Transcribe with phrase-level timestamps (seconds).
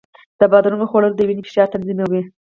[0.39, 2.21] د بادرنګو خوړل د وینې فشار تنظیموي.